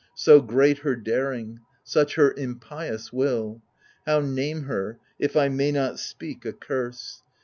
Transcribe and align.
So 0.15 0.41
great 0.41 0.79
her 0.79 0.95
daring, 0.95 1.59
such 1.83 2.15
her 2.15 2.33
impious 2.35 3.13
will. 3.13 3.61
How 4.07 4.19
name 4.19 4.63
her, 4.63 4.97
if 5.19 5.37
I 5.37 5.47
may 5.47 5.71
not 5.71 5.99
speak 5.99 6.43
a 6.43 6.53
curse 6.53 7.21